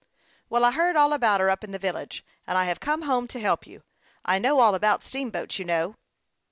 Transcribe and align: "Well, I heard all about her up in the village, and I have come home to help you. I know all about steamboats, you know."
"Well, 0.49 0.65
I 0.65 0.71
heard 0.71 0.95
all 0.95 1.13
about 1.13 1.41
her 1.41 1.51
up 1.51 1.63
in 1.63 1.73
the 1.73 1.77
village, 1.77 2.25
and 2.47 2.57
I 2.57 2.65
have 2.65 2.79
come 2.79 3.03
home 3.03 3.27
to 3.27 3.39
help 3.39 3.67
you. 3.67 3.83
I 4.25 4.39
know 4.39 4.59
all 4.59 4.73
about 4.73 5.05
steamboats, 5.05 5.59
you 5.59 5.65
know." 5.65 5.95